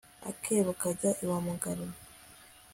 [0.29, 1.95] akebo kajya i wa mugarura